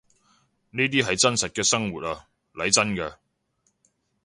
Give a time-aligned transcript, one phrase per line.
[0.71, 3.17] 呢啲係真實嘅生活呀，嚟真㗎